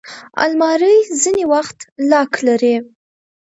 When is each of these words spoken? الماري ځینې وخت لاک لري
الماري 0.43 0.95
ځینې 1.21 1.43
وخت 1.53 1.77
لاک 2.11 2.31
لري 2.47 2.75